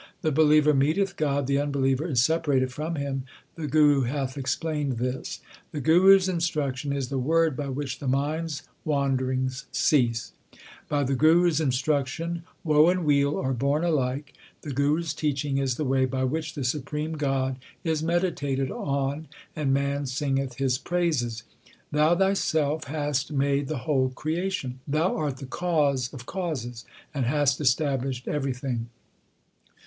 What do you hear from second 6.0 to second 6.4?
s